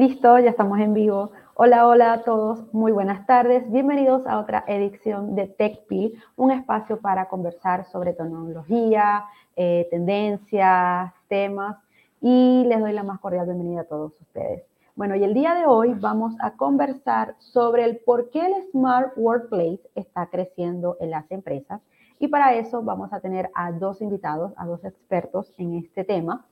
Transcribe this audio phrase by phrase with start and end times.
[0.00, 1.32] Listo, ya estamos en vivo.
[1.52, 3.70] Hola, hola a todos, muy buenas tardes.
[3.70, 9.26] Bienvenidos a otra edición de TechPil, un espacio para conversar sobre tecnología,
[9.56, 11.76] eh, tendencias, temas
[12.18, 14.62] y les doy la más cordial bienvenida a todos ustedes.
[14.96, 19.12] Bueno, y el día de hoy vamos a conversar sobre el por qué el Smart
[19.18, 21.82] Workplace está creciendo en las empresas.
[22.18, 26.46] Y para eso vamos a tener a dos invitados, a dos expertos en este tema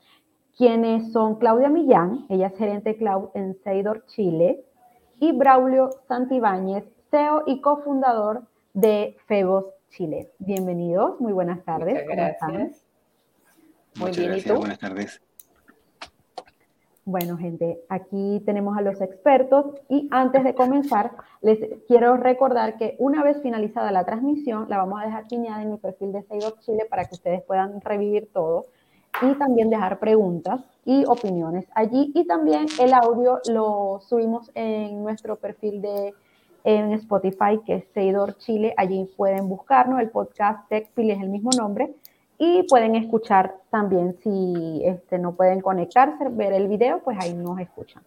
[0.59, 4.65] quienes son Claudia Millán, ella es gerente cloud en Seidor Chile,
[5.21, 8.43] y Braulio Santibáñez, CEO y cofundador
[8.75, 10.33] de Febos Chile.
[10.41, 12.05] Bienvenidos, muy buenas tardes.
[12.09, 12.85] gracias.
[14.01, 14.57] Muy bien, ¿y tú?
[14.57, 15.23] Buenas tardes.
[17.05, 22.97] Bueno, gente, aquí tenemos a los expertos y antes de comenzar, les quiero recordar que
[22.99, 26.59] una vez finalizada la transmisión, la vamos a dejar piñada en mi perfil de Seidor
[26.59, 28.67] Chile para que ustedes puedan revivir todo
[29.23, 32.13] y también dejar preguntas y opiniones allí.
[32.15, 36.15] Y también el audio lo subimos en nuestro perfil de
[36.65, 38.75] en Spotify, que es Seidor Chile.
[38.77, 41.95] Allí pueden buscarnos, el podcast TechPil es el mismo nombre.
[42.39, 47.59] Y pueden escuchar también, si este, no pueden conectarse, ver el video, pues ahí nos
[47.59, 48.03] escuchan.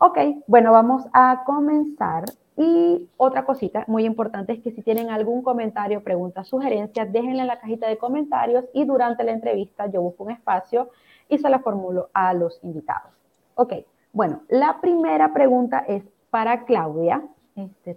[0.00, 2.24] Ok, bueno, vamos a comenzar.
[2.60, 7.46] Y otra cosita muy importante es que si tienen algún comentario, pregunta, sugerencia, déjenla en
[7.46, 10.90] la cajita de comentarios y durante la entrevista yo busco un espacio
[11.28, 13.12] y se la formulo a los invitados.
[13.54, 13.74] Ok,
[14.12, 17.22] bueno, la primera pregunta es para Claudia.
[17.54, 17.90] Este,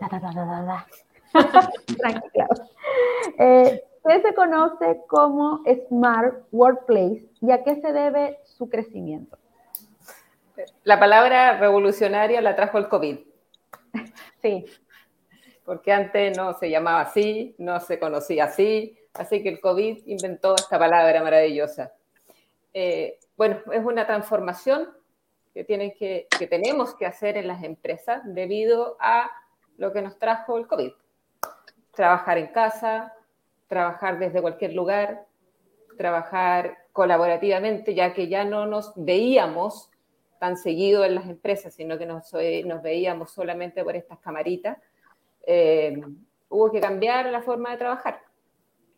[3.40, 9.40] eh, ¿Qué se conoce como Smart Workplace y a qué se debe su crecimiento?
[10.84, 13.18] La palabra revolucionaria la trajo el COVID.
[14.42, 14.66] Sí.
[15.64, 20.56] Porque antes no se llamaba así, no se conocía así, así que el COVID inventó
[20.56, 21.94] esta palabra maravillosa.
[22.74, 24.90] Eh, bueno, es una transformación
[25.54, 29.30] que, que tenemos que hacer en las empresas debido a
[29.78, 30.92] lo que nos trajo el COVID.
[31.94, 33.14] Trabajar en casa,
[33.68, 35.26] trabajar desde cualquier lugar,
[35.98, 39.91] trabajar colaborativamente, ya que ya no nos veíamos
[40.42, 44.76] tan seguido en las empresas, sino que nos, eh, veíamos solamente por estas camaritas,
[45.46, 46.02] eh,
[46.50, 48.24] hubo que cambiar la forma de trabajar.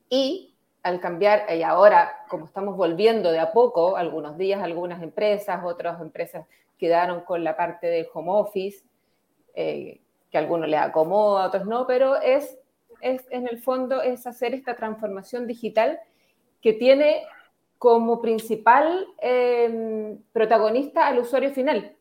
[0.07, 5.65] Y al cambiar, y ahora como estamos volviendo de a poco, algunos días algunas empresas,
[5.65, 8.85] otras empresas quedaron con la parte de home office,
[9.53, 9.99] eh,
[10.31, 12.57] que a algunos les acomoda, a otros no, pero es,
[13.01, 15.99] es en el fondo es hacer esta transformación digital
[16.61, 17.25] que tiene
[17.83, 21.93] como principal em, protagonista al usuario final.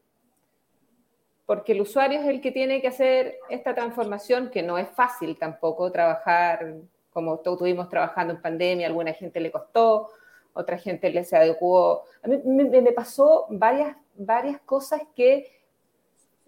[1.44, 5.36] Porque el usuario es el que tiene que hacer esta transformación, que no es fácil
[5.36, 6.76] tampoco trabajar
[7.12, 10.10] como estuvimos trabajando en pandemia, alguna gente le costó,
[10.52, 12.04] otra gente le se adecuó.
[12.22, 15.50] A mí me, pasó varias, varias cosas que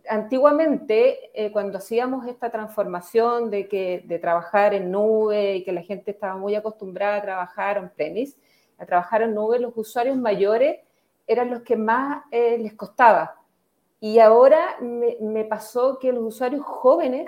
[0.09, 5.83] antiguamente, eh, cuando hacíamos esta transformación de, que, de trabajar en nube y que la
[5.83, 8.37] gente estaba muy acostumbrada a trabajar on-premise,
[8.79, 10.81] a trabajar en nube, los usuarios mayores
[11.27, 13.37] eran los que más eh, les costaba.
[14.01, 17.27] Y ahora me, pasó que los usuarios jóvenes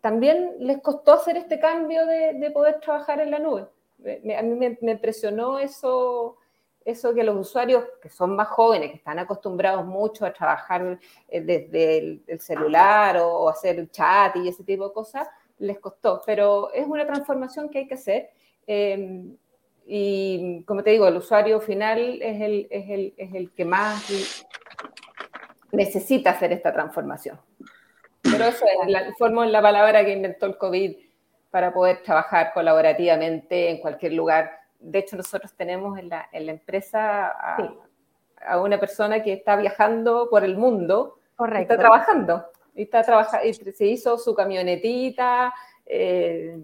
[0.00, 3.62] también les costó hacer este cambio de, poder trabajar en la nube.
[3.62, 6.36] a mí me, impresionó eso,
[6.84, 11.40] eso que los usuarios que son más jóvenes, que están acostumbrados mucho a trabajar eh,
[11.40, 15.28] desde el, celular o, hacer chat y ese tipo de cosas,
[15.58, 16.22] les costó.
[16.24, 18.30] Pero es una transformación que hay que hacer.
[18.68, 19.34] Eh,
[19.90, 24.44] y como te digo, el usuario final es el, es el, es el que más
[25.72, 27.40] necesita hacer esta transformación.
[28.20, 30.94] Pero eso es la, forma la palabra que inventó el COVID
[31.50, 34.50] para poder trabajar colaborativamente en cualquier lugar.
[34.78, 37.72] De hecho, nosotros tenemos en la, en la empresa a,
[38.46, 41.62] a, una persona que está viajando por el mundo, Correcto.
[41.62, 42.44] está trabajando,
[42.74, 45.54] y, está trabajando, y se hizo su camionetita,
[45.86, 46.58] eh,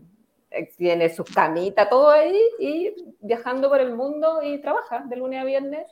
[0.76, 5.44] tiene su camita, todo ahí, y viajando por el mundo y trabaja de lunes a
[5.44, 5.86] viernes,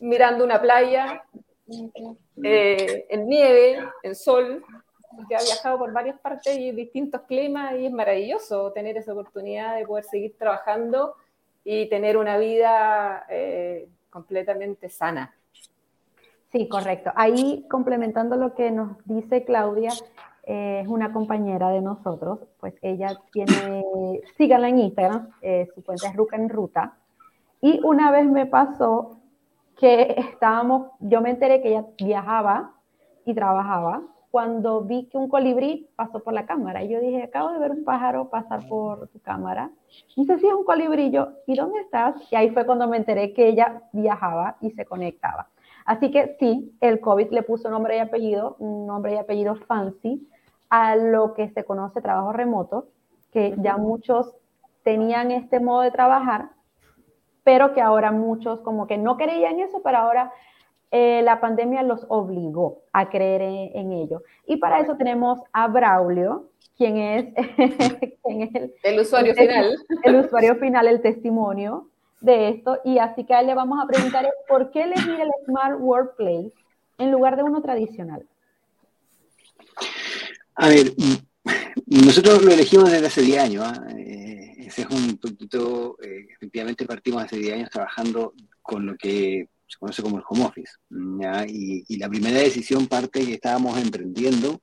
[0.00, 1.24] mirando una playa
[2.42, 4.64] eh, en nieve, en sol,
[5.28, 9.76] que ha viajado por varias partes y distintos climas, y es maravilloso tener esa oportunidad
[9.76, 11.14] de poder seguir trabajando
[11.64, 15.34] y tener una vida eh, completamente sana.
[16.52, 17.10] Sí, correcto.
[17.16, 19.90] Ahí complementando lo que nos dice Claudia,
[20.46, 23.84] es una compañera de nosotros, pues ella tiene,
[24.36, 26.98] síganla en Instagram, eh, su cuenta es Ruca en Ruta,
[27.60, 29.20] y una vez me pasó
[29.78, 32.72] que estábamos, yo me enteré que ella viajaba
[33.24, 36.82] y trabajaba cuando vi que un colibrí pasó por la cámara.
[36.82, 39.70] Y yo dije, acabo de ver un pájaro pasar por tu cámara.
[40.16, 42.16] No sé si es un colibrillo, ¿y dónde estás?
[42.32, 45.48] Y ahí fue cuando me enteré que ella viajaba y se conectaba.
[45.84, 50.28] Así que sí, el COVID le puso nombre y apellido, nombre y apellido fancy,
[50.70, 52.88] a lo que se conoce trabajo remoto,
[53.32, 54.34] que ya muchos
[54.82, 56.50] tenían este modo de trabajar,
[57.42, 60.32] pero que ahora muchos como que no creían eso, pero ahora
[60.90, 64.22] eh, la pandemia los obligó a creer en, ello.
[64.46, 67.26] Y para eso tenemos a Braulio, quien es,
[68.84, 69.76] el, usuario final.
[70.04, 71.88] El usuario final, el testimonio
[72.20, 72.78] de esto.
[72.84, 76.52] Y así que a él le vamos a preguntar por qué elegir el Smart Workplace
[76.98, 78.24] en lugar de uno tradicional.
[80.56, 80.94] A ver,
[81.86, 83.64] nosotros lo elegimos desde hace 10 años.
[83.66, 83.86] ¿ah?
[83.96, 89.48] Eh, ese es un poquito, eh, efectivamente partimos hace 10 años trabajando con lo que
[89.66, 90.72] se conoce como el home office.
[91.48, 94.60] Y, la primera decisión parte que estábamos emprendiendo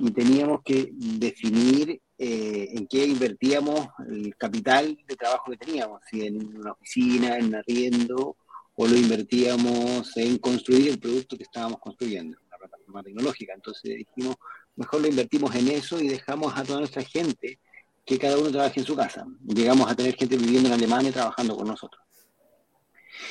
[0.00, 6.26] y teníamos que definir eh, en qué invertíamos el capital de trabajo que teníamos, si
[6.26, 8.36] en una oficina, en un arriendo,
[8.74, 13.54] o lo invertíamos en construir el producto que estábamos construyendo, la plataforma tecnológica.
[13.54, 14.36] Entonces dijimos,
[14.76, 17.58] mejor lo invertimos en eso y dejamos a toda nuestra gente
[18.04, 19.26] que cada uno trabaje en su casa.
[19.44, 22.00] Llegamos a tener gente viviendo en Alemania trabajando con nosotros.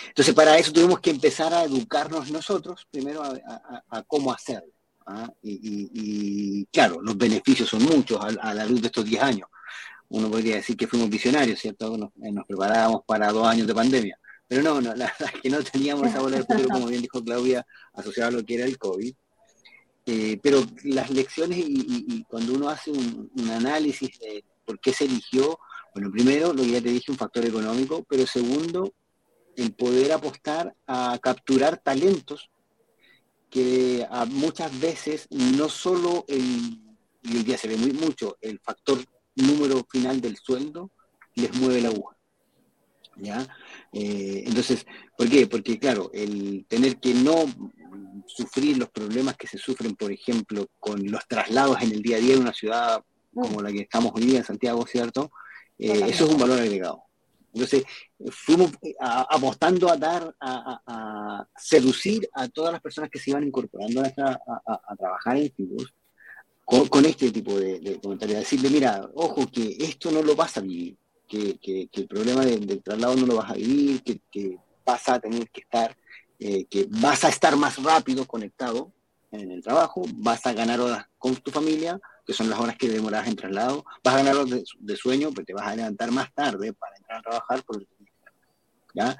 [0.10, 4.74] Entonces, para eso tuvimos que empezar a educarnos nosotros, primero a, cómo hacerlo.
[5.06, 5.32] ¿ah?
[5.42, 9.48] Y, claro, los beneficios son muchos a, la luz de estos 10 años.
[10.10, 11.98] Uno podría decir que fuimos visionarios, ¿cierto?
[11.98, 14.20] Nos, eh, nos preparábamos para dos años de pandemia.
[14.48, 17.02] Pero no, no, la verdad es que no teníamos esa bola de futuro, como bien
[17.02, 19.14] dijo Claudia, asociada a lo que era el COVID.
[20.06, 25.60] Eh, pero las lecciones y, cuando uno hace un, análisis de por qué se eligió,
[25.94, 28.94] bueno, primero, lo que ya te dije, un factor económico, pero segundo,
[29.56, 32.50] el poder apostar a capturar talentos
[33.50, 36.82] que a muchas veces no solo el,
[37.24, 39.00] y hoy día se ve muy mucho, el factor
[39.36, 40.92] número final del sueldo
[41.36, 42.15] les mueve la aguja.
[43.18, 43.46] ¿Ya?
[43.94, 44.86] Eh, entonces,
[45.18, 45.48] ¿por qué?
[45.48, 47.46] Porque claro, el tener que no
[48.28, 52.20] sufrir los problemas que se sufren, por ejemplo, con los traslados en el día a
[52.20, 53.04] día de una ciudad
[53.34, 55.32] como la que estamos hoy día en Santiago, ¿cierto?
[55.78, 57.04] Eh, eso es un valor agregado.
[57.54, 57.86] Entonces,
[58.32, 64.96] fuimos apostando a dar, a, seducir a todas las personas que se iban incorporando a,
[64.98, 65.94] trabajar en Fibus
[66.66, 68.40] con, este tipo de, comentarios.
[68.40, 70.98] Decirle, mira, ojo, que esto no lo vas a vivir,
[71.28, 75.62] que, el problema del traslado no lo vas a vivir, que, vas a tener que
[75.62, 75.96] estar,
[76.40, 78.92] eh, que vas a estar más rápido conectado
[79.32, 82.88] en el trabajo, vas a ganar horas con tu familia, que son las horas que
[82.88, 86.34] demoras en traslado, vas a ganar horas de, sueño, porque te vas a levantar más
[86.34, 87.86] tarde para entrar a trabajar, por
[88.94, 89.18] ¿ya?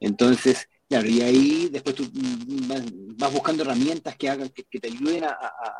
[0.00, 2.08] Entonces, claro, y ahí después tú
[3.16, 5.36] vas, buscando herramientas que hagan, que, te ayuden a,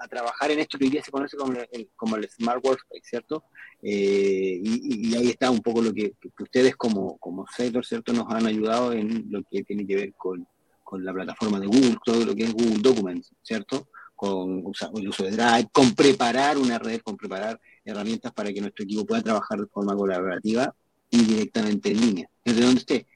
[0.09, 3.45] trabajar en esto que hoy día se conoce como el, como el Smart Workspace, ¿cierto?
[3.83, 8.13] Eh, y, ahí está un poco lo que, ustedes como, como sector, ¿cierto?
[8.13, 10.47] Nos han ayudado en lo que tiene que ver con,
[10.85, 13.89] con la plataforma de Google, todo lo que es Google Documents, ¿cierto?
[14.19, 14.65] con
[14.97, 19.07] el uso de Drive, con preparar una red, con preparar herramientas para que nuestro equipo
[19.07, 20.75] pueda trabajar de forma colaborativa
[21.09, 23.07] y directamente en línea, desde donde esté.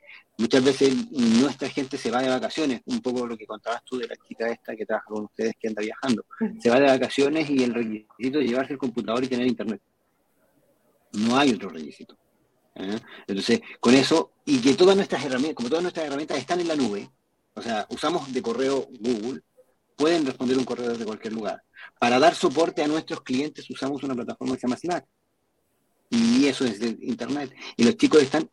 [0.43, 4.09] Muchas veces nuestra gente se va de vacaciones, un poco lo que contabas tú de
[4.09, 6.25] la chica esta que trabaja con ustedes que anda viajando.
[6.59, 9.81] Se va de vacaciones y el requisito es llevarse el computador y tener internet.
[11.13, 12.19] No hay otro requisito.
[12.75, 12.99] ¿eh?
[13.29, 16.75] Entonces, con eso, y que todas nuestras herramientas, como todas nuestras herramientas están en la
[16.75, 17.09] nube,
[17.55, 19.43] o sea, usamos de correo Google,
[19.95, 21.63] pueden responder un correo desde cualquier lugar.
[22.01, 25.07] Para dar soporte a nuestros clientes usamos una plataforma que se llama Slack.
[26.11, 27.55] Y eso es de Internet.
[27.77, 28.51] Y los chicos están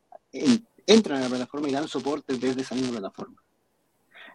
[0.93, 3.41] entran a la plataforma y dan soporte desde esa misma plataforma.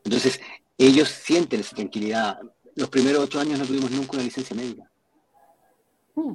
[0.04, 0.40] Entonces,
[0.76, 2.38] ellos sienten esa tranquilidad.
[2.74, 4.90] Los primeros ocho años no tuvimos nunca una licencia médica.
[6.14, 6.34] Hmm.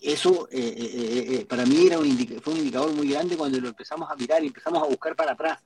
[0.00, 2.06] Eso eh, eh, eh, para mí era un
[2.42, 5.32] fue un indicador muy grande cuando lo empezamos a mirar y empezamos a buscar para
[5.32, 5.60] atrás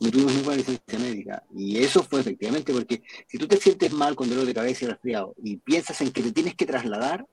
[0.00, 1.42] no tuvimos ninguna licencia médica.
[1.54, 4.88] Y eso fue efectivamente porque si tú te sientes mal con dolor de cabeza y
[4.88, 7.26] resfriado y piensas en que te tienes que trasladar,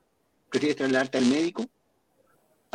[0.50, 1.66] prefieres trasladarte al médico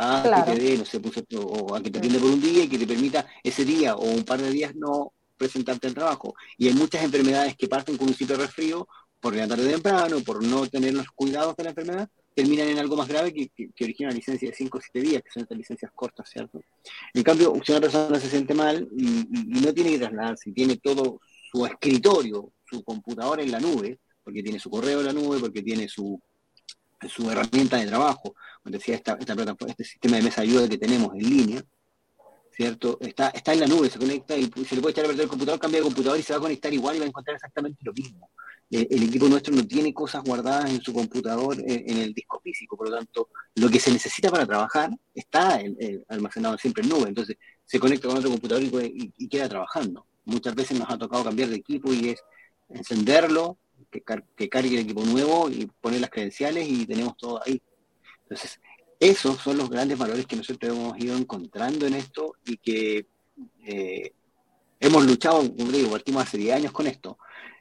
[0.02, 2.64] a que te dé, no sé, pues, o a que te atienda por un día
[2.64, 6.34] y que te permita ese día o un par de días no presentarte al trabajo.
[6.56, 8.88] Y hay muchas enfermedades que parten con un simple resfrío
[9.20, 13.06] por levantarte temprano, por no tener los cuidados de la enfermedad, terminan en algo más
[13.06, 15.92] grave que, que, origina una licencia de 5 o 7 días, que son estas licencias
[15.94, 16.60] cortas, ¿cierto?
[17.14, 21.20] En cambio, si una persona se siente mal y, no tiene que trasladarse, tiene todo
[21.52, 25.62] su escritorio, su computador en la nube, porque tiene su correo en la nube, porque
[25.62, 26.20] tiene su,
[27.08, 30.68] su herramienta de trabajo, como decía, esta, esta plataforma, este sistema de mesa de ayuda
[30.68, 31.62] que tenemos en línea,
[32.50, 32.98] ¿cierto?
[33.00, 35.30] Está, está en la nube, se conecta y se le puede echar a perder el
[35.30, 37.78] computador, cambia de computador y se va a conectar igual y va a encontrar exactamente
[37.82, 38.30] lo mismo.
[38.70, 42.40] Eh, el equipo nuestro no tiene cosas guardadas en su computador eh, en, el disco
[42.40, 45.60] físico, por lo tanto, lo que se necesita para trabajar está
[46.08, 50.06] almacenado siempre en nube, entonces se conecta con otro computador y, queda trabajando.
[50.24, 52.22] Muchas veces nos ha tocado cambiar de equipo y es
[52.68, 53.58] encenderlo,
[53.92, 54.02] que,
[54.34, 57.62] que cargue el equipo nuevo y poner las credenciales y tenemos todo ahí.
[58.22, 58.58] Entonces,
[58.98, 63.06] esos son los grandes valores que nosotros hemos ido encontrando en esto y que
[63.64, 64.12] eh,
[64.80, 67.18] hemos luchado, como digo, partimos hace 10 años con esto.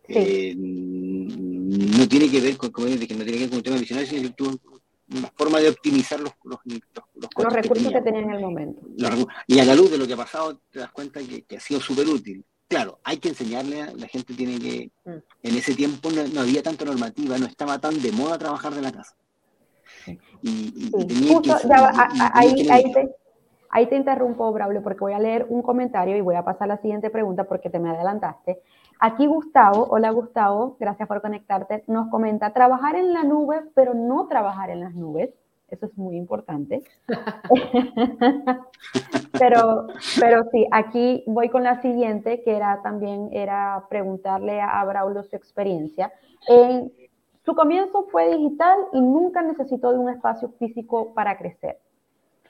[0.08, 4.10] Eh, no tiene que ver con, que no tiene que ver con un tema visionario,
[4.10, 8.82] sino que una forma de optimizar los, los, los, recursos que, tenían en el momento.
[9.48, 11.80] y a la luz de lo que ha pasado, te das cuenta que, ha sido
[11.82, 12.44] súper útil.
[12.72, 15.18] Claro, hay que enseñarle, a la gente tiene que, mm.
[15.44, 18.94] en ese tiempo no, había tanta normativa, no estaba tan de moda trabajar de la
[18.94, 19.14] casa.
[20.42, 20.90] Y,
[21.28, 21.54] Justo,
[22.34, 23.14] ahí, ahí, te,
[23.72, 26.76] ahí te interrumpo, Braulio, porque voy a leer un comentario y voy a pasar a
[26.76, 28.62] la siguiente pregunta porque te me adelantaste.
[29.02, 34.28] Aquí Gustavo, hola Gustavo, gracias por conectarte, nos comenta trabajar en la nube, pero no
[34.28, 35.32] trabajar en las nubes.
[35.72, 36.84] Eso es muy importante.
[39.40, 39.88] pero,
[40.20, 45.36] pero sí, aquí voy con la siguiente, que era también era preguntarle a Braulio su
[45.36, 46.14] experiencia.
[46.48, 46.92] En,
[47.44, 51.80] su comienzo fue digital y nunca necesitó de un espacio físico para crecer.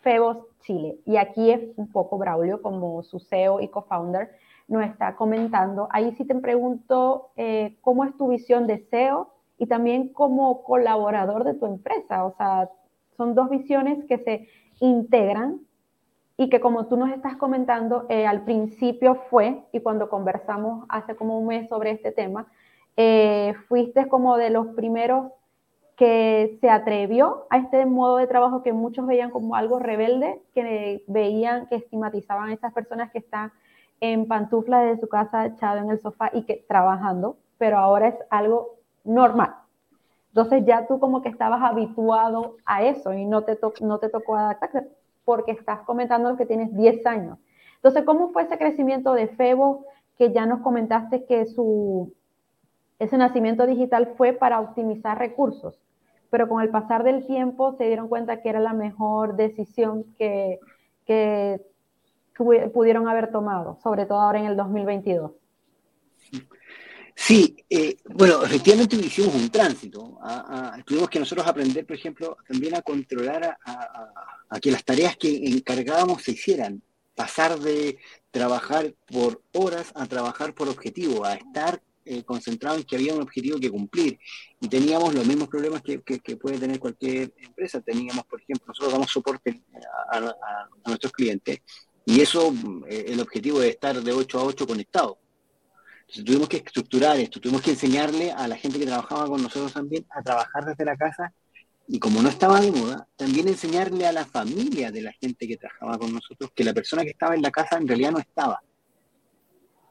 [0.01, 0.97] Febos Chile.
[1.05, 4.31] Y aquí es un poco Braulio como su CEO y co-founder
[4.67, 5.87] nos está comentando.
[5.91, 11.43] Ahí sí te pregunto eh, cómo es tu visión de SEO y también como colaborador
[11.43, 12.25] de tu empresa.
[12.25, 12.69] O sea,
[13.21, 14.47] son dos visiones que se
[14.79, 15.59] integran
[16.37, 21.15] y que como tú nos estás comentando, eh, al principio fue, y cuando conversamos hace
[21.15, 22.47] como un mes sobre este tema,
[22.97, 25.33] eh, fuiste como de los primeros
[25.97, 31.03] que se atrevió a este modo de trabajo que muchos veían como algo rebelde, que
[31.05, 33.51] veían, que estigmatizaban a esas personas que están
[33.99, 38.15] en pantuflas de su casa echado en el sofá y que trabajando, pero ahora es
[38.31, 39.60] algo normal.
[40.31, 44.37] Entonces ya tú como que estabas habituado a eso y no te, no te tocó
[44.37, 44.87] adaptarte
[45.25, 47.37] porque estás comentando que tienes 10 años.
[47.75, 49.85] Entonces, ¿cómo fue ese crecimiento de Febo
[50.17, 52.13] que ya nos comentaste que su,
[52.99, 55.77] ese nacimiento digital fue para optimizar recursos?
[56.29, 60.59] Pero con el pasar del tiempo se dieron cuenta que era la mejor decisión que,
[61.05, 61.61] que
[62.73, 65.40] pudieron haber tomado, sobre todo ahora en el 2022?
[67.23, 70.17] Sí, eh, bueno, efectivamente hicimos un tránsito.
[70.85, 76.23] tuvimos que nosotros aprender, por ejemplo, también a controlar a, que las tareas que encargábamos
[76.23, 76.81] se hicieran.
[77.13, 77.99] Pasar de
[78.31, 83.21] trabajar por horas a trabajar por objetivo, a estar eh, concentrado en que había un
[83.21, 84.17] objetivo que cumplir.
[84.59, 85.99] Y teníamos los mismos problemas que,
[86.37, 87.81] puede tener cualquier empresa.
[87.81, 89.61] Teníamos, por ejemplo, nosotros damos soporte
[90.11, 91.59] a nuestros clientes
[92.05, 92.53] y eso,
[92.89, 95.19] eh, el objetivo es estar de 8 a 8 conectado.
[96.11, 99.71] Entonces tuvimos que estructurar esto, tuvimos que enseñarle a la gente que trabajaba con nosotros
[99.71, 101.31] también a trabajar desde la casa
[101.87, 105.55] y como no estaba de moda, también enseñarle a la familia de la gente que
[105.55, 108.61] trabajaba con nosotros que la persona que estaba en la casa en realidad no estaba.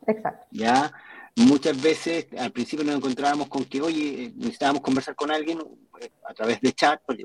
[0.07, 0.47] Exacto.
[0.51, 0.93] Ya
[1.37, 5.59] muchas veces al principio nos encontrábamos con que, oye, eh, necesitábamos conversar con alguien
[6.03, 7.25] eh, a través de chat, porque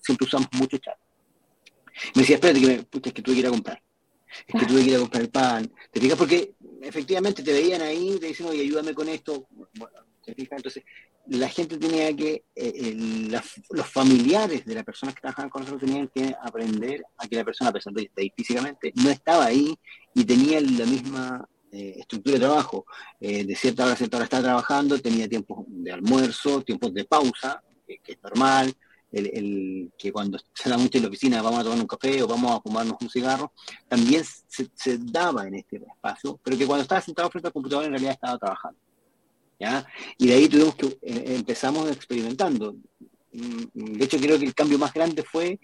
[0.00, 0.96] siempre usamos mucho chat.
[2.14, 3.82] Me decía, espérate que, me, es que tuve que ir a comprar
[4.46, 5.72] es que tuve que ir a comprar el pan.
[5.90, 6.18] ¿Te fijas?
[6.18, 9.46] Porque efectivamente te veían ahí, te dicen, oye, ayúdame con esto.
[9.50, 10.58] Bueno, ¿te fijas?
[10.58, 10.84] Entonces,
[11.26, 12.94] la gente tenía que, eh,
[13.70, 17.44] los familiares de las personas que trabajaban con nosotros tenían que aprender a que la
[17.44, 19.74] persona, a pesar de estar ahí físicamente, no estaba ahí
[20.14, 22.86] y tenía la misma eh, estructura de trabajo.
[23.20, 27.04] Eh, de cierta hora a cierta hora estaba trabajando, tenía tiempos de almuerzo, tiempos de
[27.04, 28.74] pausa, que es normal,
[29.12, 32.28] el, que cuando se da mucho en la oficina vamos a tomar un café o
[32.28, 33.52] vamos a fumarnos un cigarro,
[33.88, 37.90] también se, daba en este espacio, pero que cuando estaba sentado frente al computador en
[37.90, 38.78] realidad estaba trabajando.
[39.58, 39.86] ¿ya?
[40.18, 42.76] Y de ahí tuvimos que, eh, empezamos experimentando.
[43.32, 45.58] Mm, de hecho, creo que el cambio más grande fue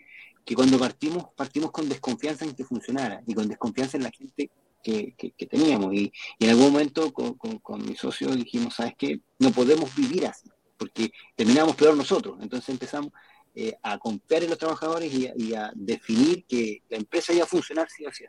[0.44, 4.50] que cuando partimos, partimos con desconfianza en que funcionara y con desconfianza en la gente
[4.82, 5.92] que, que, teníamos.
[5.92, 9.20] Y, en algún momento con, con, con mi socio dijimos, ¿sabes qué?
[9.40, 10.48] No podemos vivir así,
[10.78, 12.38] porque terminamos peor nosotros.
[12.40, 13.12] Entonces empezamos,
[13.58, 17.88] eh, a confiar en los trabajadores y a, definir que la empresa iba a funcionar
[17.88, 18.26] si o sí.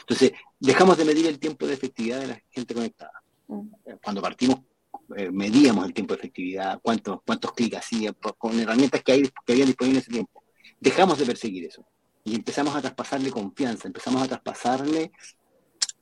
[0.00, 3.22] Entonces, dejamos de medir el tiempo de efectividad de la gente conectada.
[3.46, 3.70] Mm.
[4.04, 4.60] Cuando partimos,
[5.16, 9.52] eh, medíamos el tiempo de efectividad, cuántos, cuántos clics hacía, con herramientas que, hay, que
[9.54, 10.44] había disponibles en ese tiempo.
[10.78, 11.86] Dejamos de perseguir eso
[12.24, 15.12] y empezamos a traspasarle confianza, empezamos a traspasarle,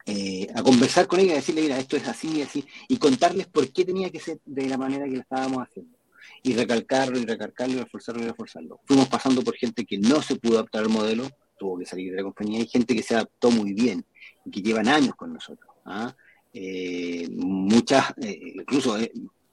[0.06, 3.72] eh, a conversar con ella, a decirle, mira, esto es así, así, y contarles por
[3.72, 5.95] qué tenía que ser de la manera que lo estábamos haciendo
[6.42, 8.80] y recalcarlo y recalcarlo y reforzarlo y reforzarlo.
[8.84, 11.28] Fuimos pasando por gente que no se pudo adaptar al modelo,
[11.58, 14.04] tuvo que salir de la compañía, y gente que se adaptó muy bien
[14.44, 15.74] y que llevan años con nosotros.
[15.84, 16.14] ¿ah?
[16.52, 19.12] Eh, muchas, eh, incluso eh,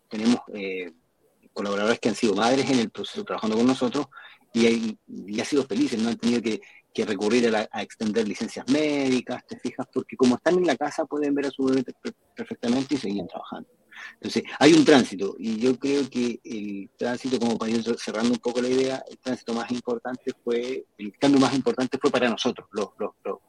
[0.10, 0.40] tenemos
[1.52, 4.08] colaboradores que han sido madres en el proceso trabajando con nosotros
[4.54, 6.62] y, y han sido felices, no han tenido que,
[7.06, 11.48] recurrir a, extender licencias médicas, te fijas, porque como están en la casa pueden ver
[11.48, 11.84] a su bebé
[12.36, 13.68] perfectamente y seguir trabajando.
[14.16, 18.40] Entonces, hay un tránsito, y yo creo que el tránsito, como para ir cerrando un
[18.40, 22.68] poco la idea, el tránsito más importante fue, el cambio más importante fue para nosotros,
[22.72, 23.40] los, los, los,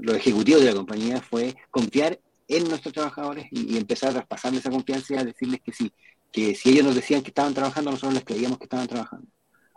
[0.00, 4.70] los, ejecutivos de la compañía, fue confiar en nuestros trabajadores y, empezar a traspasarles esa
[4.70, 5.92] confianza y a decirles que sí,
[6.32, 9.26] que si ellos nos decían que estaban trabajando, nosotros les creíamos que estaban trabajando.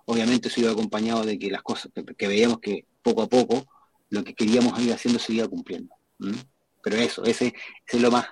[0.05, 3.65] Obviamente eso iba acompañado de que las cosas, que, veíamos que poco a poco
[4.09, 5.93] lo que queríamos ir haciendo se iba cumpliendo.
[6.81, 8.25] Pero eso, ese, ese es lo más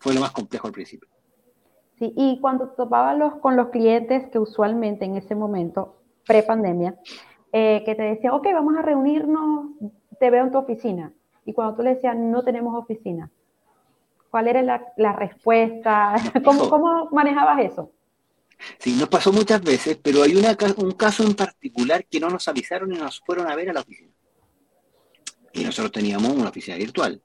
[0.00, 1.08] fue lo más complejo al principio.
[1.98, 6.96] Sí, y cuando topaba los, con los clientes que usualmente en ese momento, pre-pandemia,
[7.52, 9.66] eh, que te decían, ok, vamos a reunirnos,
[10.18, 11.12] te veo en tu oficina.
[11.44, 13.30] Y cuando tú le decías, no tenemos oficina,
[14.30, 16.14] ¿cuál era la, respuesta?
[16.44, 17.92] ¿Cómo, ¿Cómo, manejabas eso?
[18.78, 22.48] Sí, nos pasó muchas veces, pero hay una, un caso en particular que no nos
[22.48, 24.12] avisaron y nos fueron a ver a la oficina.
[25.52, 27.20] Y nosotros teníamos una oficina virtual.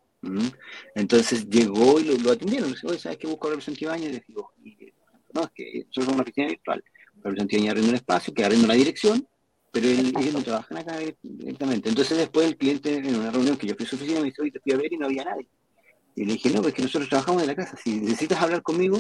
[0.96, 2.72] Entonces llegó y lo, atendieron.
[2.72, 4.10] Le Oye, ¿sabes qué busco representante Ibañez?
[4.10, 4.51] Y les digo,
[5.34, 6.84] no, es que somos una oficina virtual.
[7.15, 9.27] Representante Ibañez arrenda un espacio, que arrenda una dirección,
[9.72, 11.89] pero él, ellos no trabajan acá directamente.
[11.89, 14.41] Entonces después el cliente, en una reunión que yo fui a su oficina, me dice,
[14.41, 15.48] oye, te fui a ver y no había nadie.
[16.15, 17.75] Y le dije, no, pues que nosotros trabajamos en la casa.
[17.75, 18.98] Si necesitas hablar conmigo,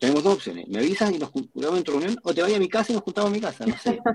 [0.00, 0.66] tenemos dos opciones.
[0.68, 2.94] Me avisas y nos juntamos en tu reunión, o te vayas a mi casa y
[2.94, 3.66] nos juntamos a mi casa.
[3.66, 4.00] No sé.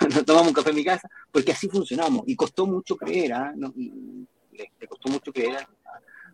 [0.14, 2.22] Nos, tomamos un café en mi casa, porque así funcionamos.
[2.26, 3.54] Y costó mucho creer, ¿ah?
[4.54, 5.66] Le, costó mucho creer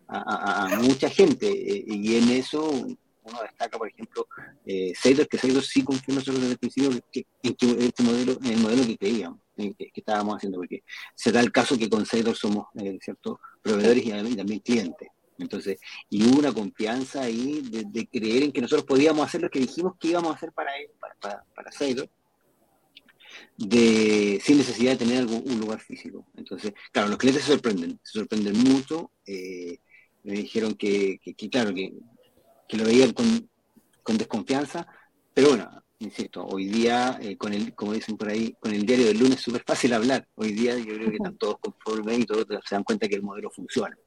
[0.07, 1.47] a, mucha gente.
[1.47, 2.69] Eh, y en eso
[3.23, 4.27] uno destaca, por ejemplo,
[4.65, 8.51] eh, Seidor, que Seidor sí confió nosotros desde el principio que, en, este modelo, en
[8.51, 10.83] el modelo que creíamos, que, estábamos haciendo, porque
[11.15, 15.09] se da el caso que con Seidor somos eh, ciertos proveedores y, también clientes.
[15.37, 19.59] Entonces, y hubo una confianza ahí de, creer en que nosotros podíamos hacer lo que
[19.59, 21.71] dijimos que íbamos a hacer para, para, para, para
[23.57, 26.25] de, sin necesidad de tener algún, un lugar físico.
[26.35, 29.11] Entonces, claro, los clientes se sorprenden, se sorprenden mucho.
[29.25, 29.79] Eh,
[30.23, 31.19] me dijeron que,
[31.51, 31.93] claro, que,
[32.77, 34.85] lo veían con, desconfianza,
[35.33, 39.07] pero bueno, insisto, hoy día, eh, con el, como dicen por ahí, con el diario
[39.07, 40.27] del lunes es súper fácil hablar.
[40.35, 43.23] Hoy día yo creo que están todos conformes y todos se dan cuenta que el
[43.23, 43.97] modelo funciona.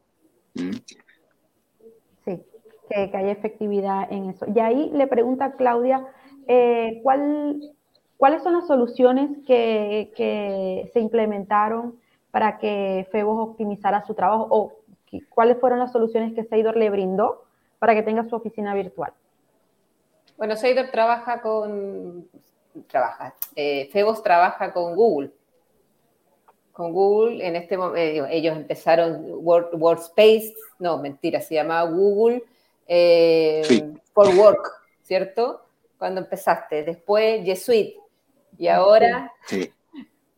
[0.55, 0.73] ¿Mm?
[2.25, 2.42] Sí,
[2.90, 4.47] que, hay efectividad en eso.
[4.55, 6.07] Y ahí le pregunta Claudia,
[6.47, 7.61] eh, ¿cuál
[8.16, 11.98] ¿Cuáles son las soluciones que, se implementaron
[12.31, 14.72] para que Febos optimizara su trabajo o
[15.29, 17.44] cuáles fueron las soluciones que Seidor le brindó
[17.79, 19.12] para que tenga su oficina virtual?
[20.37, 22.29] Bueno, Seidor trabaja con,
[22.88, 25.31] trabaja, eh, Febos trabaja con Google.
[26.72, 32.42] Con Google, en este momento, eh, ellos empezaron Workspace, no, mentira, se llamaba Google
[32.88, 34.72] eh, for Work,
[35.03, 35.62] ¿cierto?
[35.98, 36.83] Cuando empezaste.
[36.83, 37.96] Después G Suite,
[38.59, 39.33] y ahora...
[39.47, 39.71] Sí.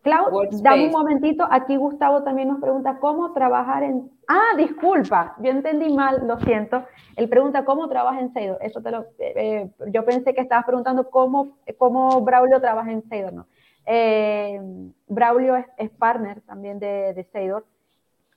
[0.07, 0.31] Clau,
[0.63, 1.49] dame un momentito.
[1.51, 4.09] Aquí Gustavo también nos pregunta cómo trabajar en...
[4.29, 6.85] Ah, disculpa, yo entendí mal, lo siento.
[7.17, 8.59] Él pregunta cómo trabaja en Seidor.
[8.61, 9.01] Eso te lo...
[9.19, 13.47] Eh, eh, yo pensé que estabas preguntando cómo, cómo Braulio trabaja en Seidor, ¿no?
[13.85, 14.61] Eh,
[15.09, 17.65] Braulio es, partner también de, de Seidor.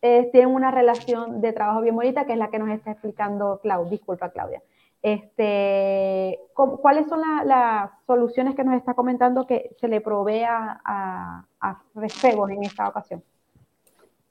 [0.01, 3.87] tienen una relación de trabajo bien bonita, que es la que nos está explicando Clau.
[3.87, 4.63] Disculpa, Claudia.
[5.01, 11.83] Este, ¿Cuáles son las soluciones que nos está comentando que se le provee a, a,
[12.09, 13.23] Febos en esta ocasión?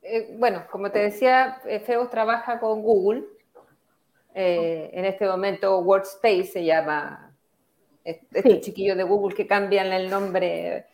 [0.02, 3.24] Eh, bueno, como te decía, eh, Febos trabaja con Google.
[4.34, 7.34] Eh, en este momento Workspace se llama
[8.04, 10.86] estos chiquillos de Google que cambian el nombre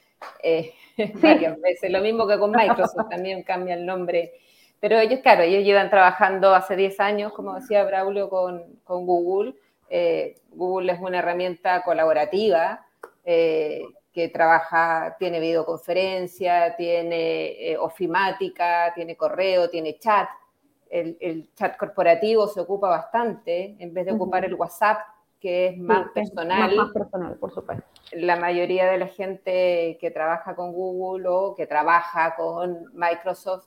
[1.21, 1.91] varias veces.
[1.91, 4.35] Lo mismo que con Microsoft, también cambia el nombre
[4.85, 9.55] pero ellos, claro, ellos llevan trabajando hace 10 años, como decía Braulio, con, con Google.
[9.89, 12.87] Eh, Google es una herramienta colaborativa
[13.25, 20.29] eh, que trabaja, tiene videoconferencia, tiene eh, ofimática, tiene correo, tiene chat.
[20.89, 25.01] El, chat corporativo se ocupa bastante en vez de ocupar el WhatsApp,
[25.41, 26.77] que es más personal.
[26.77, 27.85] Más, personal, por supuesto.
[28.13, 33.67] La mayoría de la gente que trabaja con Google o que trabaja con Microsoft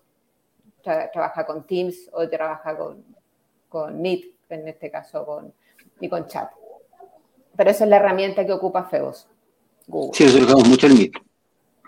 [1.11, 3.03] trabaja con Teams o trabaja con,
[3.67, 5.53] con Meet, en este caso con,
[5.99, 6.49] y con Chat.
[7.55, 9.27] Pero esa es la herramienta que ocupa Febos.
[10.13, 11.13] Sí, nosotros usamos mucho el Meet.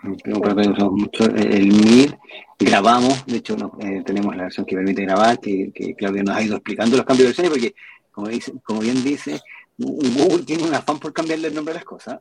[0.02, 2.18] Usamos mucho el Meet,
[2.58, 6.42] grabamos, de hecho eh, tenemos la versión que permite grabar, que, que, Claudia nos ha
[6.42, 7.74] ido explicando los cambios de versiones, porque
[8.10, 9.40] como, dice, como bien dice,
[9.76, 12.20] Google tiene un afán por cambiarle el nombre a las cosas.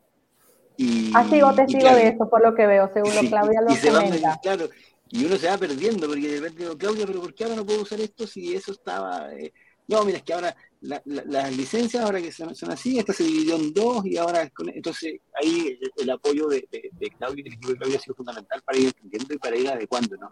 [0.76, 4.40] Y, ah, sigo testigo de eso, por lo que veo, según Claudia lo comenta.
[4.42, 4.70] claro,
[5.10, 7.66] y uno se va perdiendo, porque de repente digo, Claudia, pero ¿por qué ahora no
[7.66, 9.34] puedo usar esto si eso estaba...
[9.34, 9.54] Eh,
[9.90, 13.74] no, mira, es que ahora las licencias, ahora que son, así, esta se dividió en
[13.74, 18.00] dos y ahora, entonces ahí el, apoyo de, de, Claudio y del equipo de ha
[18.00, 20.30] sido fundamental para ir entendiendo y para ir adecuando, ¿no?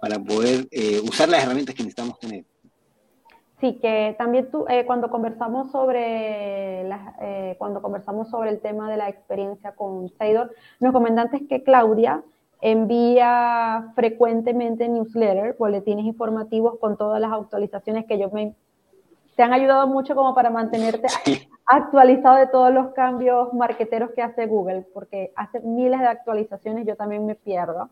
[0.00, 2.44] Para poder eh, usar las herramientas que necesitamos tener.
[3.60, 6.88] Sí, que también tú, eh, cuando conversamos sobre
[7.20, 12.24] eh, cuando conversamos sobre el tema de la experiencia con Seidor, nos comentaste que Claudia
[12.62, 18.54] envía frecuentemente newsletters, boletines informativos con todas las actualizaciones que yo me
[19.40, 21.08] te han ayudado mucho como para mantenerte
[21.64, 26.94] actualizado de todos los cambios marqueteros que hace Google, porque hace miles de actualizaciones, yo
[26.94, 27.88] también me pierdo,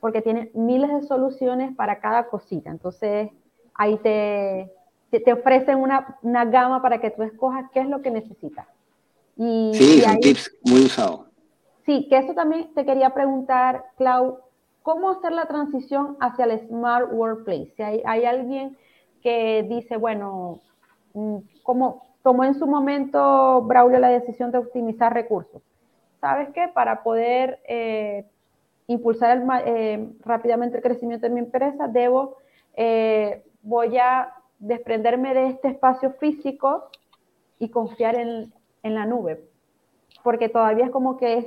[0.00, 2.70] porque tiene miles de soluciones para cada cosita.
[2.70, 3.30] Entonces,
[3.74, 4.72] ahí te,
[5.12, 8.66] te, ofrecen una, una, gama para que tú escojas qué es lo que necesitas.
[9.36, 11.26] Y, sí, son tips muy usados.
[11.86, 14.40] Sí, que eso también te quería preguntar, Clau,
[14.82, 17.72] ¿cómo hacer la transición hacia el Smart Workplace?
[17.76, 18.76] Si hay, hay alguien
[19.22, 20.60] que dice, bueno,
[21.62, 25.62] como tomó en su momento Braulio la decisión de optimizar recursos.
[26.20, 26.68] ¿Sabes qué?
[26.68, 28.24] Para poder eh,
[28.86, 32.36] impulsar eh, rápidamente el crecimiento de mi empresa, debo,
[32.74, 36.88] eh, voy a desprenderme de este espacio físico
[37.58, 39.44] y confiar en, en la nube.
[40.22, 41.46] Porque todavía es como que es,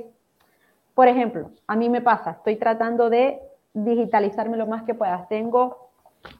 [0.94, 3.40] por ejemplo, a mí me pasa, estoy tratando de
[3.74, 5.26] digitalizarme lo más que pueda.
[5.30, 5.90] Tengo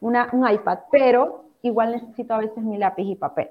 [0.02, 3.50] una, un iPad, pero igual necesito a veces mi lápiz y papel.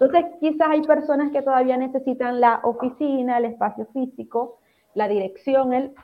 [0.00, 4.58] Entonces, quizás hay personas que todavía necesitan la oficina, el espacio físico,
[4.94, 5.94] la dirección, el,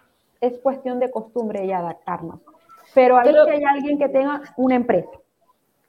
[0.41, 2.41] es cuestión de costumbre y adaptarnos.
[2.93, 5.11] Pero ahí si hay alguien que tenga una empresa.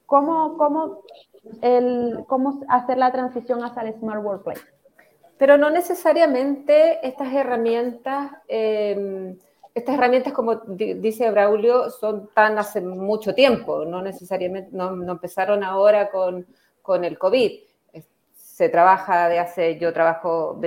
[0.05, 0.99] ¿Cómo, cómo,
[1.61, 4.61] el, ¿Cómo hacer la transición hacia el Smart Workplace?
[5.37, 9.35] Pero no necesariamente estas herramientas eh,
[9.75, 16.09] estas herramientas, como dice Braulio, son tan hace mucho tiempo, no necesariamente, no, empezaron ahora
[16.09, 16.47] con,
[16.81, 17.59] con, el COVID.
[18.33, 20.59] Se trabaja de hace, yo trabajo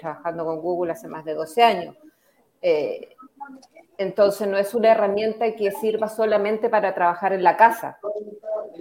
[0.00, 1.96] trabajando con Google hace más de 12 años.
[2.62, 3.10] Eh,
[3.98, 7.98] entonces no es una herramienta que sirva solamente para trabajar en la casa,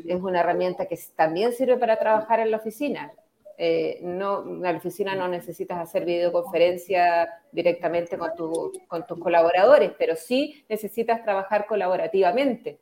[0.08, 3.12] es una herramienta que también sirve para trabajar en la oficina.
[3.58, 10.66] Eh, no, en la oficina no necesitas hacer videoconferencia directamente con, tus colaboradores, pero sí
[10.68, 12.80] necesitas trabajar colaborativamente.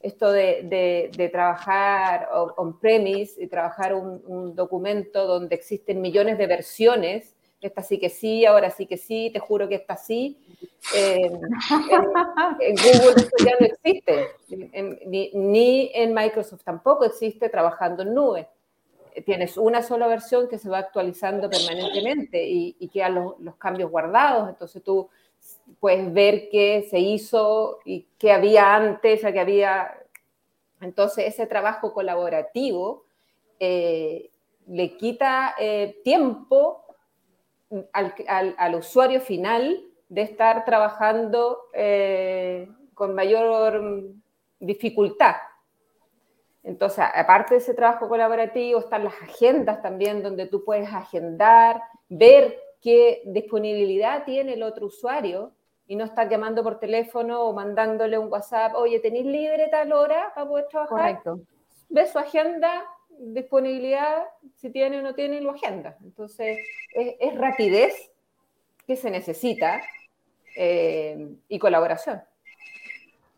[0.00, 7.98] Esto de, trabajar on-premise y trabajar un, documento donde existen millones de versiones, esta sí
[7.98, 10.38] que sí, ahora sí que sí, te juro que esta sí,
[10.94, 11.32] en,
[12.60, 14.28] Google esto ya no existe,
[15.06, 18.48] ni, ni en Microsoft tampoco existe trabajando en nube
[19.24, 24.82] tienes una sola versión que se va actualizando permanentemente y, quedan los, cambios guardados, entonces
[24.82, 25.08] tú
[25.80, 30.02] puedes ver qué se hizo y qué había antes, a qué había...
[30.80, 33.04] Entonces ese trabajo colaborativo
[33.58, 34.30] eh,
[34.66, 36.84] le quita eh, tiempo
[37.92, 44.04] al, usuario final de estar trabajando eh, con mayor
[44.60, 45.36] dificultad.
[46.66, 52.58] Entonces, aparte de ese trabajo colaborativo, están las agendas también, donde tú puedes agendar, ver
[52.82, 55.52] qué disponibilidad tiene el otro usuario
[55.86, 60.32] y no estar llamando por teléfono o mandándole un WhatsApp, oye, ¿tenéis libre tal hora
[60.34, 60.98] para poder trabajar?
[60.98, 61.40] Correcto.
[61.88, 64.24] Ves su agenda, disponibilidad,
[64.56, 65.96] si tiene o no tiene, lo agenda.
[66.02, 66.58] Entonces,
[66.92, 68.10] es, rapidez
[68.88, 69.80] que se necesita
[70.56, 72.20] eh, y colaboración.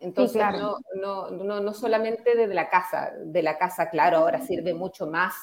[0.00, 4.72] Entonces, no, no, no, no, solamente desde la casa, de la casa, claro, ahora sirve
[4.72, 5.34] mucho más,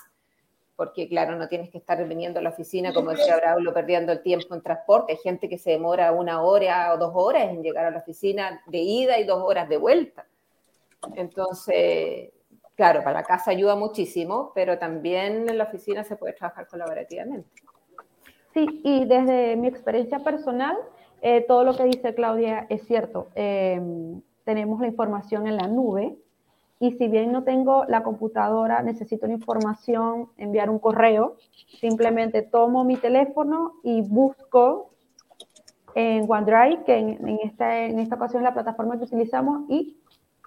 [0.76, 4.22] porque, claro, no tienes que estar viniendo a la oficina, como decía Braulio, perdiendo el
[4.22, 5.14] tiempo en transporte.
[5.14, 8.62] Hay gente que se demora una hora o dos horas en llegar a la oficina
[8.68, 10.26] de ida y dos horas de vuelta.
[11.16, 12.32] Entonces,
[12.76, 17.50] claro, para la casa ayuda muchísimo, pero también en la oficina se puede trabajar colaborativamente.
[18.54, 20.78] Sí, y desde mi experiencia personal,
[21.22, 23.30] eh, todo lo que dice Claudia es cierto.
[23.36, 23.80] Eh,
[24.46, 26.18] tenemos la información en la nube
[26.80, 31.38] y si bien no tengo la computadora, necesito la información, enviar un correo,
[31.80, 34.92] simplemente tomo mi teléfono y busco
[35.96, 39.98] en OneDrive, que en, esta, en esta ocasión es la plataforma que utilizamos, y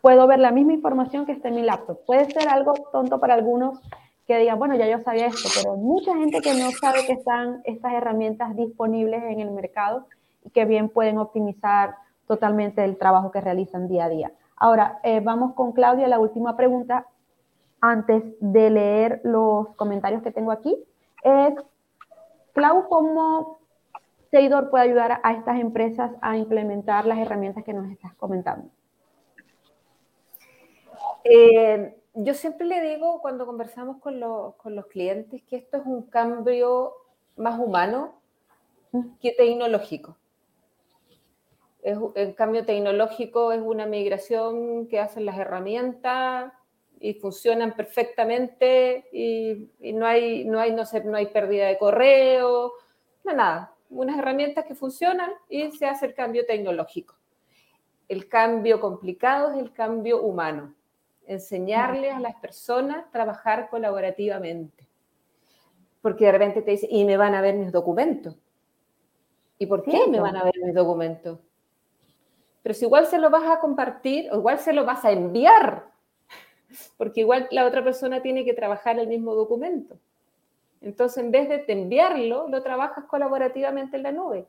[0.02, 1.98] puedo ver la misma información que está en mi laptop.
[2.06, 3.80] Puede ser algo tonto para algunos
[4.26, 7.62] que digan, bueno, ya yo sabía esto, pero mucha gente que no sabe que están
[7.64, 10.06] estas herramientas disponibles en el mercado
[10.44, 11.94] y que bien pueden optimizar
[12.29, 14.33] totalmente el trabajo que realizan día a día.
[14.55, 17.07] Ahora, eh, vamos con Claudia, la última pregunta,
[17.81, 20.77] antes de leer los comentarios que tengo aquí,
[21.23, 21.55] es,
[22.53, 23.59] Clau, ¿cómo
[24.31, 28.69] Seidor puede ayudar a estas empresas a implementar las herramientas que nos estás comentando?
[31.25, 34.21] Eh, yo siempre le digo cuando conversamos con,
[34.57, 36.93] con los clientes que esto es un cambio
[37.37, 38.21] más humano
[39.21, 40.17] que tecnológico.
[41.83, 46.53] El cambio tecnológico es una migración que hacen las herramientas
[47.01, 52.73] y funcionan perfectamente y, no, hay, no, hay, no, sé, no hay pérdida de correo,
[53.25, 53.75] no nada.
[53.91, 57.14] Unas herramientas que funcionan y se hace el cambio tecnológico.
[58.09, 60.75] El cambio complicado es el cambio humano.
[61.27, 64.87] Enseñarle a las personas a trabajar colaborativamente.
[66.03, 68.37] Porque de repente te dice, y me van a ver mis documentos.
[69.59, 71.38] ¿Y por qué me van a ver mis documentos?
[72.68, 75.87] Pero si igual se lo vas a compartir o igual se lo vas a enviar,
[76.98, 79.96] porque igual la otra persona tiene que trabajar el mismo documento.
[80.83, 84.44] Entonces, en vez de enviarlo, lo trabajas colaborativamente en la nube.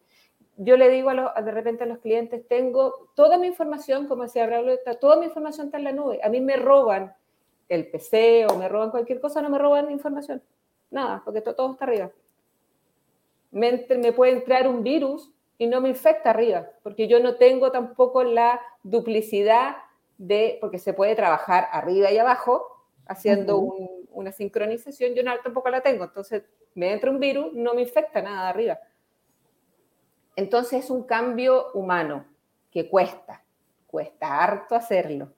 [0.58, 4.46] Yo le digo a de repente a los clientes, tengo toda mi información, como decía
[4.48, 6.20] Raúl, toda mi información está en la nube.
[6.22, 7.14] A mí me roban
[7.70, 10.44] el PC o me roban cualquier cosa, no me roban información.
[10.92, 12.12] Nada, porque todo está arriba
[13.52, 17.70] me, me puede entrar un virus y no me infecta arriba, porque yo no tengo
[17.70, 19.76] tampoco la duplicidad
[20.18, 22.66] de, porque se puede trabajar arriba y abajo
[23.06, 23.60] haciendo
[24.12, 26.44] una sincronización, yo no, tampoco la tengo, entonces
[26.76, 28.80] me entra un virus, no me infecta nada arriba.
[30.38, 32.26] Entonces es un cambio humano
[32.72, 33.44] que cuesta,
[33.86, 35.34] cuesta harto hacerlo.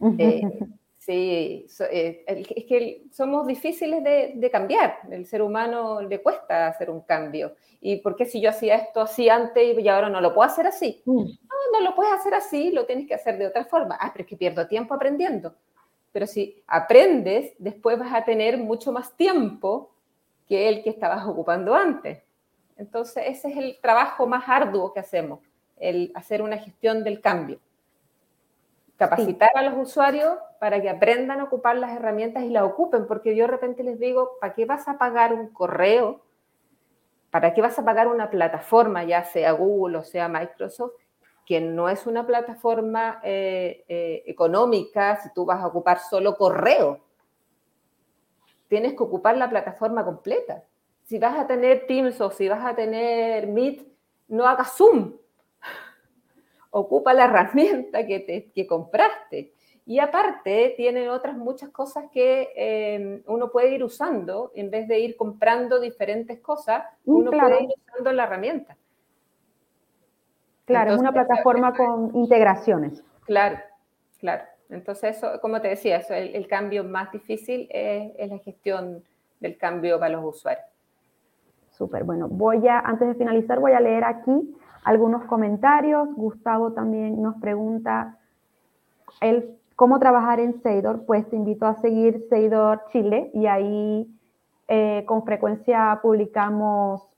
[1.00, 4.98] Sí, eh, es que somos difíciles de, cambiar.
[5.10, 7.54] El ser humano le cuesta hacer un cambio.
[7.80, 10.66] ¿Y por qué si yo hacía esto así antes y ahora no lo puedo hacer
[10.66, 11.02] así?
[11.06, 11.22] Mm.
[11.24, 13.96] No, no lo puedes hacer así, lo tienes que hacer de otra forma.
[13.98, 15.54] Ah, pero es que pierdo tiempo aprendiendo.
[16.12, 19.94] Pero si aprendes, después vas a tener mucho más tiempo
[20.46, 22.22] que el que estabas ocupando antes.
[22.76, 25.40] Entonces, ese es el trabajo más arduo que hacemos,
[25.78, 27.58] el hacer una gestión del cambio
[29.00, 33.34] capacitar a los usuarios para que aprendan a ocupar las herramientas y las ocupen, porque
[33.34, 36.20] yo de repente les digo, ¿para qué vas a pagar un correo?
[37.30, 40.92] ¿Para qué vas a pagar una plataforma, ya sea Google o sea Microsoft,
[41.46, 47.00] que no es una plataforma eh, eh, económica si tú vas a ocupar solo correo?
[48.68, 50.62] Tienes que ocupar la plataforma completa.
[51.04, 53.88] Si vas a tener Teams o si vas a tener Meet,
[54.28, 55.16] no hagas Zoom,
[56.70, 59.54] ocupa la herramienta que, te, que compraste.
[59.86, 65.00] Y aparte, tiene otras muchas cosas que em, uno puede ir usando, en vez de
[65.00, 68.76] ir comprando diferentes cosas, mm, uno puede ir usando la herramienta.
[70.64, 73.02] Claro, es una plataforma con integraciones.
[73.24, 73.58] Claro,
[74.18, 74.44] claro.
[74.68, 79.02] Entonces, eso, como te decía, eso, el, cambio más difícil es, es, la gestión
[79.40, 80.64] del cambio para los usuarios.
[81.70, 86.08] Súper, bueno, voy a, antes de finalizar, voy a leer aquí algunos comentarios.
[86.14, 88.18] Gustavo también nos pregunta
[89.20, 91.06] el, cómo trabajar en Seidor.
[91.06, 94.14] Pues te invito a seguir Seidor Chile y ahí
[94.68, 97.08] eh, con frecuencia publicamos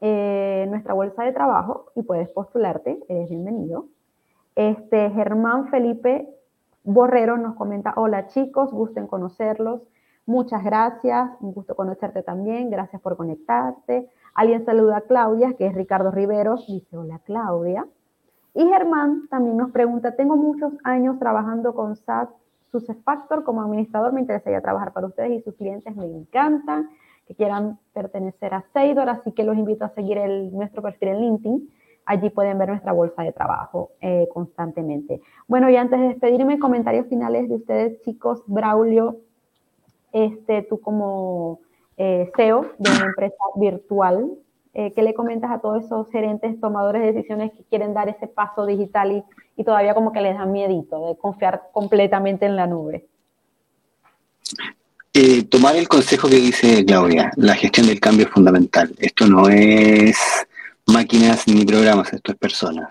[0.00, 3.86] eh, nuestra bolsa de trabajo y puedes postularte, eres bienvenido.
[4.56, 6.28] Este, Germán Felipe
[6.82, 9.80] Borrero nos comenta, hola chicos, gusto en conocerlos.
[10.26, 14.10] Muchas gracias, un gusto conocerte también, gracias por conectarte.
[14.34, 17.86] Alguien saluda a Claudia, que es Ricardo Riveros, dice, hola Claudia.
[18.54, 22.30] Y Germán también nos pregunta, tengo muchos años trabajando con SAP
[23.04, 26.88] Factor como administrador, me interesaría trabajar para ustedes y sus clientes me encantan,
[27.26, 30.18] que quieran pertenecer a Seidor, así que los invito a seguir
[30.52, 31.70] nuestro perfil en LinkedIn.
[32.06, 35.20] Allí pueden ver nuestra bolsa de trabajo eh, constantemente.
[35.46, 38.42] Bueno, y antes de despedirme, comentarios finales de ustedes, chicos.
[38.46, 39.18] Braulio,
[40.12, 41.60] este, tú como
[41.96, 44.32] eh, CEO de una empresa virtual.
[44.72, 48.28] Eh, ¿Qué le comentas a todos esos gerentes, tomadores de decisiones que quieren dar ese
[48.28, 49.24] paso digital y,
[49.56, 53.06] y todavía como que les da miedito de confiar completamente en la nube?
[55.12, 58.94] Eh, tomar el consejo que dice Claudia, la gestión del cambio es fundamental.
[58.98, 60.16] Esto no es
[60.86, 62.90] máquinas ni programas, esto es personas.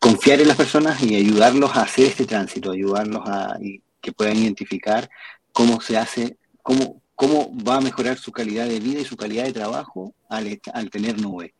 [0.00, 3.58] confiar en las personas y ayudarlos a hacer este tránsito, ayudarlos a
[4.00, 5.08] que puedan identificar
[5.52, 9.44] cómo se hace, cómo, cómo va a mejorar su calidad de vida y su calidad
[9.44, 11.54] de trabajo al, tener nube.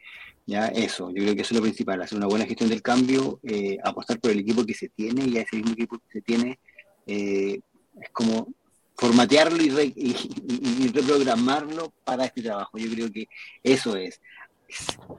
[0.47, 3.41] Ya, eso, yo creo que eso es lo principal, hacer una buena gestión del cambio,
[3.45, 6.21] eh, apostar por el equipo que se tiene y a ese mismo equipo que se
[6.21, 6.59] tiene
[7.07, 7.61] eh,
[8.01, 8.49] es como
[8.97, 12.79] formatearlo y, reprogramarlo para este trabajo.
[12.79, 13.27] Yo creo que
[13.63, 14.21] eso es.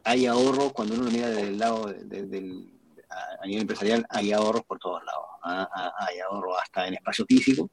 [0.03, 2.69] Hay ahorros, cuando uno mira desde el lado del,
[3.41, 5.25] a nivel empresarial, hay ahorros por todos lados.
[5.43, 7.69] Ah, hay ahorros hasta en espacio físico,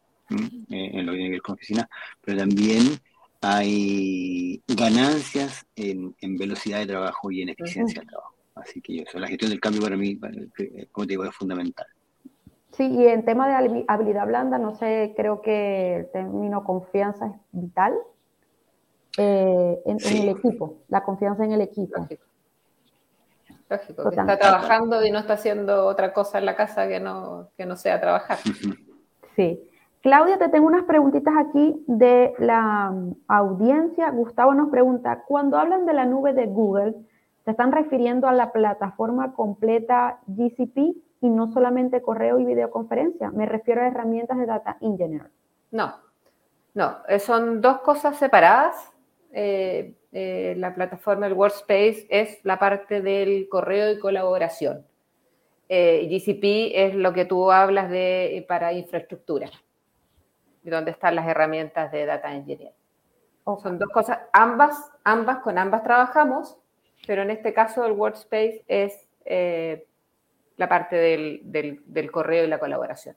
[0.70, 1.88] eh, en lo que tiene que ver con oficina,
[2.24, 2.98] pero también
[3.40, 8.34] hay ganancias en, velocidad de trabajo y en eficiencia de trabajo.
[8.54, 10.18] Así que eso, la gestión del cambio para mí,
[10.92, 11.86] como te digo, es fundamental.
[12.72, 17.32] Sí, y en tema de habilidad blanda, no sé, creo que el término confianza es
[17.50, 17.94] vital
[19.18, 21.98] eh, en, el equipo, la confianza en el equipo.
[21.98, 22.24] Lógico.
[23.68, 27.50] Lógico, que está trabajando y no está haciendo otra cosa en la casa que no,
[27.56, 28.38] que no sea trabajar.
[29.36, 29.60] Sí.
[30.02, 34.10] Claudia, te tengo unas preguntitas aquí de la um, audiencia.
[34.10, 36.94] Gustavo nos pregunta, cuando hablan de la nube de Google,
[37.44, 40.76] ¿se están refiriendo a la plataforma completa GCP
[41.20, 43.30] y no solamente correo y videoconferencia?
[43.30, 45.30] Me refiero a herramientas de Data Engineer.
[45.70, 45.94] No,
[46.74, 48.90] no, eh, son dos cosas separadas.
[49.30, 54.84] Eh, eh, la plataforma, el Workspace, es la parte del correo y colaboración.
[55.68, 59.48] GCP es lo que tú hablas de para infraestructura,
[60.70, 62.74] donde están las herramientas de Data Engineering.
[63.60, 66.56] Son dos cosas, ambas, ambas, con ambas trabajamos,
[67.06, 69.08] pero en este caso el Workspace es
[70.56, 71.40] la parte del,
[71.86, 73.16] del correo y la colaboración.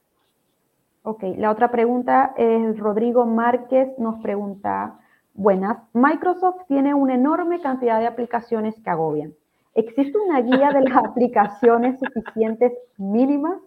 [1.03, 4.99] Ok, la otra pregunta es Rodrigo Márquez nos pregunta,
[5.35, 5.77] Buenas.
[5.91, 9.33] Microsoft tiene una enorme cantidad de aplicaciones que agobian.
[9.73, 13.59] ¿Existe una guía de las aplicaciones suficientes mínimas?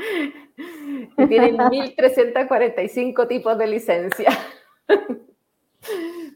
[1.28, 4.30] tienen 1.345 tipos de licencia.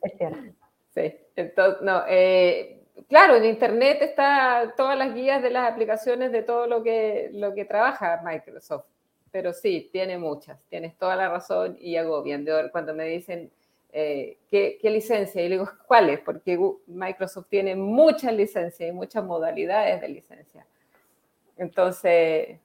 [0.03, 0.38] Es cierto.
[0.94, 6.42] Sí, entonces, no, eh, claro, en Internet están todas las guías de las aplicaciones de
[6.42, 8.87] todo lo que, lo que trabaja Microsoft.
[9.33, 12.46] Pero sí, tiene muchas, tienes toda la razón y agobian.
[12.70, 13.50] Cuando me dicen
[13.96, 15.40] eh, ¿qué, licencia?
[15.40, 16.18] Y le digo, ¿cuáles?
[16.18, 20.66] Porque Microsoft tiene muchas licencias y muchas modalidades de licencia.
[21.57, 22.59] Entonces,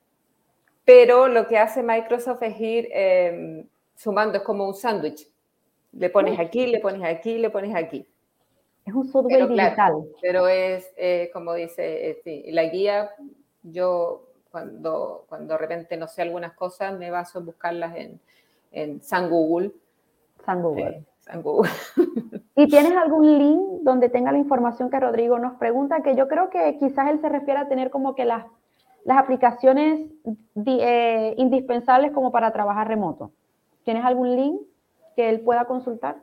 [0.90, 5.30] pero lo que hace Microsoft es ir em, sumando, es como un sándwich.
[5.92, 8.08] Le pones aquí, le pones aquí, le pones aquí.
[8.84, 9.94] Es un software digital.
[10.20, 13.12] pero es, eh, como dice, eh, la guía,
[13.62, 18.20] yo cuando, cuando de repente no sé algunas cosas, me baso en buscarlas en,
[18.72, 19.72] en San Google.
[20.44, 21.70] San Google.
[22.56, 26.02] ¿Y tienes algún link donde tenga la información que Rodrigo nos pregunta?
[26.02, 28.46] Que yo creo que quizás él se refiere a tener como que las,
[29.06, 30.10] las aplicaciones
[30.66, 33.32] eh, indispensables como para trabajar remoto.
[33.84, 34.62] ¿Tienes algún link
[35.16, 36.18] que él pueda consultar?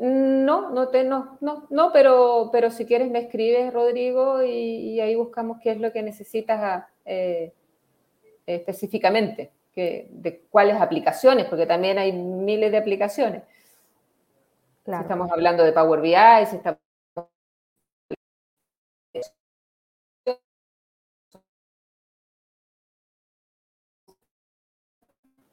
[0.00, 5.16] No, no, te, no, no, no pero, pero si quieres me escribes, Rodrigo, y, ahí
[5.16, 7.52] buscamos qué es lo que necesitas eh,
[8.46, 13.42] específicamente, que, de cuáles aplicaciones, porque también hay miles de aplicaciones
[14.96, 16.80] estamos hablando de Power BI, si estamos...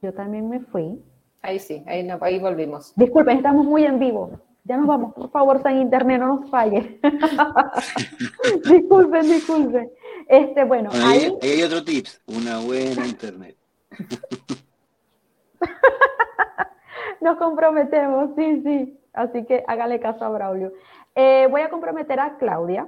[0.06, 1.02] Yo también me fui.
[1.42, 2.94] Ahí sí, ahí, ahí volvimos.
[2.96, 4.40] Disculpen, estamos muy en vivo.
[4.64, 7.00] Ya nos vamos, por favor, San Internet, no nos falle.
[8.70, 9.90] disculpen, disculpen.
[10.28, 11.36] Este, bueno, ahí...
[11.42, 13.58] hay otro tips, una buena Internet.
[17.22, 19.00] nos comprometemos, sí, sí.
[19.12, 20.72] Así que hágale caso a Braulio.
[21.16, 22.88] Eh, voy a comprometer a Claudia.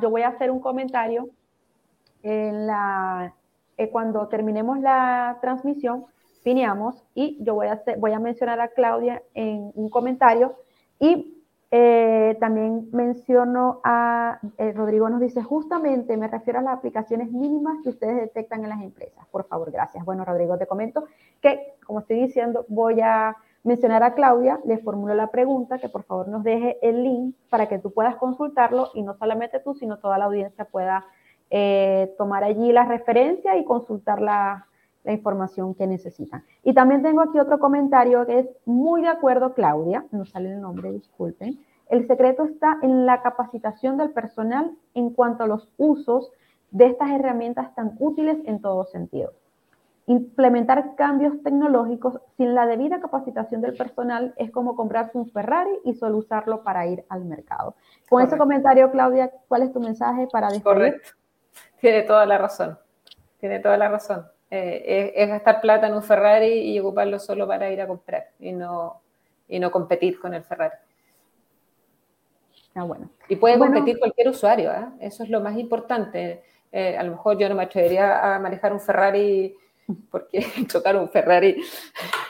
[0.00, 1.30] yo voy a hacer un comentario
[2.22, 3.34] en la,
[3.76, 6.06] eh, cuando terminemos la transmisión,
[6.38, 10.56] pineamos y yo voy a, voy a mencionar a Claudia en un comentario
[10.98, 11.38] y
[11.70, 14.40] eh, también menciono a
[14.74, 18.80] Rodrigo nos dice, justamente me refiero a las aplicaciones mínimas que ustedes detectan en las
[18.80, 19.26] empresas.
[19.30, 20.04] Por favor, gracias.
[20.04, 21.04] Bueno, Rodrigo, te comento
[21.42, 26.04] que, como estoy diciendo, voy a mencionar a Claudia, le formulo la pregunta, que por
[26.04, 29.98] favor nos deje el link para que tú puedas consultarlo y no solamente tú, sino
[29.98, 31.04] toda la audiencia pueda
[31.50, 34.67] eh, tomar allí la referencia y consultar la,
[35.08, 36.44] la información que necesitan.
[36.62, 40.60] Y también tengo aquí otro comentario que es muy de acuerdo, Claudia, no sale el
[40.60, 41.58] nombre, disculpen.
[41.88, 46.30] El secreto está en la capacitación del personal en cuanto a los usos
[46.72, 49.32] de estas herramientas tan útiles en todos sentidos.
[50.04, 55.94] Implementar cambios tecnológicos sin la debida capacitación del personal es como comprarse un Ferrari y
[55.94, 57.76] solo usarlo para ir al mercado.
[58.10, 60.64] Con ese comentario, Claudia, ¿cuál es tu mensaje para despedir?
[60.64, 61.10] Correcto.
[61.80, 62.78] Tiene toda la razón.
[63.38, 64.26] Tiene toda la razón.
[64.50, 68.52] Eh, es, gastar plata en un Ferrari y ocuparlo solo para ir a comprar y
[68.52, 69.02] no,
[69.46, 70.76] y no competir con el Ferrari.
[72.74, 73.10] Ah, bueno.
[73.28, 74.86] Y puede competir cualquier usuario, ¿eh?
[75.00, 76.42] eso es lo más importante.
[76.72, 79.54] Eh, a lo mejor yo no me atrevería a manejar un Ferrari
[80.10, 81.62] porque chocar un Ferrari.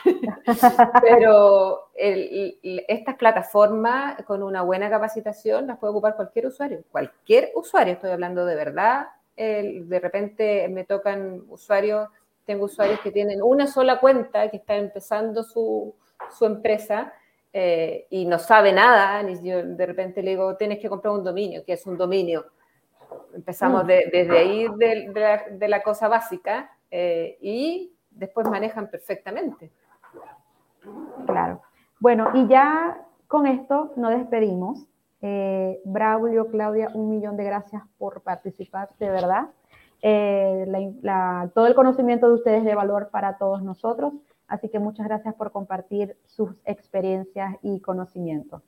[1.01, 8.11] Pero estas plataformas con una buena capacitación las puede ocupar cualquier usuario, cualquier usuario, estoy
[8.11, 9.07] hablando de verdad.
[9.39, 12.09] De repente me tocan usuarios,
[12.45, 15.95] tengo usuarios que tienen una sola cuenta, que está empezando su,
[16.37, 17.13] su empresa
[17.53, 21.63] eh, y no sabe nada, y de repente le digo, tienes que comprar un dominio,
[21.63, 22.45] que es un dominio
[23.33, 29.71] empezamos desde ahí de, la, cosa básica eh, y después manejan perfectamente.
[31.25, 31.61] Claro.
[31.99, 34.85] Bueno, y ya con esto nos despedimos.
[35.21, 39.49] Eh, Braulio, Claudia, un millón de gracias por participar, de verdad.
[40.01, 40.65] Eh,
[41.53, 44.13] todo el conocimiento de ustedes es de valor para todos nosotros,
[44.47, 48.61] así que muchas gracias por compartir sus experiencias y conocimientos.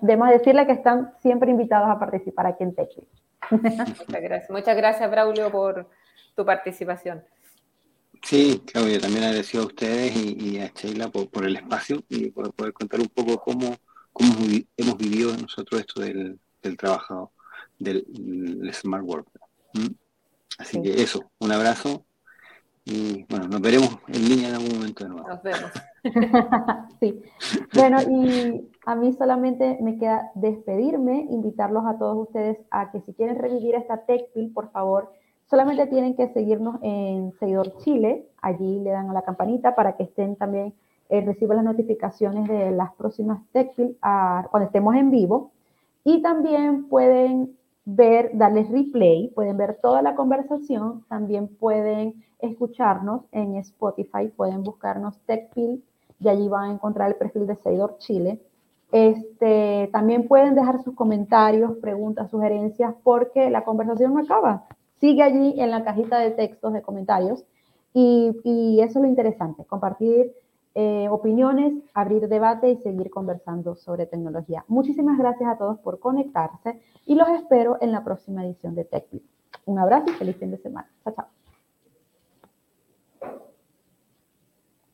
[0.00, 3.08] debemos decirle que están siempre invitados a participar aquí en TechLink.
[3.50, 4.50] Muchas gracias.
[4.50, 5.88] Muchas gracias, Braulio, por
[6.34, 7.22] tu participación.
[8.22, 12.72] Sí, Claudia, también agradecido a ustedes y, a Sheila por, el espacio y por poder
[12.72, 13.76] contar un poco cómo,
[14.14, 14.32] cómo
[14.76, 16.38] hemos vivido nosotros esto del,
[16.78, 17.32] trabajo
[17.78, 18.06] del,
[18.72, 19.28] Smart Work.
[19.74, 19.88] ¿Mm?
[20.58, 22.06] Así que eso, un abrazo
[22.86, 25.28] y bueno, nos veremos en línea en algún momento de nuevo.
[25.28, 25.72] Nos vemos.
[27.00, 27.22] sí.
[27.74, 33.14] Bueno, y a mí solamente me queda despedirme, invitarlos a todos ustedes a que si
[33.14, 35.12] quieren revivir esta TechPil, por favor,
[35.48, 38.26] solamente tienen que seguirnos en Seguidor Chile.
[38.42, 40.74] Allí le dan a la campanita para que estén también,
[41.18, 45.52] eh, las notificaciones de las próximas TechPil cuando estemos en vivo.
[46.04, 53.56] Y también pueden ver, darles replay, pueden ver toda la conversación, también pueden escucharnos en
[53.56, 55.82] Spotify, pueden buscarnos TechPil
[56.20, 58.40] y allí van a encontrar el perfil de Seidor Chile.
[58.92, 64.66] Este, también pueden dejar sus comentarios, preguntas, sugerencias, porque la conversación no acaba.
[65.00, 67.44] Sigue allí en la cajita de textos de comentarios
[67.92, 70.32] y, y eso es lo interesante, compartir
[70.74, 74.64] eh, opiniones, abrir debate y seguir conversando sobre tecnología.
[74.68, 79.22] Muchísimas gracias a todos por conectarse y los espero en la próxima edición de TechView.
[79.66, 80.88] Un abrazo y feliz fin de semana.
[81.04, 81.43] Chao, chao.